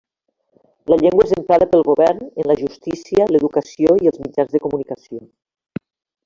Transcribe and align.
La 0.91 0.95
llengua 1.01 1.25
és 1.27 1.33
emprada 1.35 1.67
pel 1.73 1.85
govern, 1.89 2.23
en 2.43 2.49
la 2.53 2.55
justícia, 2.63 3.29
l'educació 3.35 3.95
i 4.07 4.11
els 4.13 4.19
mitjans 4.25 4.57
de 4.57 4.63
comunicació. 4.65 5.23